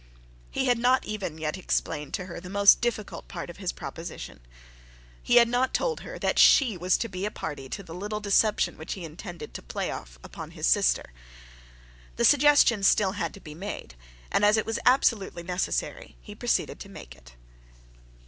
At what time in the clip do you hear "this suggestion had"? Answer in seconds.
12.15-12.85